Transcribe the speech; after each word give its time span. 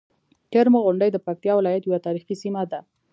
کرمو 0.53 0.79
غونډۍ 0.85 1.09
د 1.11 1.17
پکتيکا 1.25 1.53
ولايت 1.57 1.83
یوه 1.85 1.99
تاريخي 2.05 2.35
سيمه 2.43 2.63
ده. 2.71 2.79